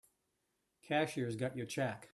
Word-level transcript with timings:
Cashier's 0.81 1.35
got 1.35 1.55
your 1.55 1.67
check. 1.67 2.09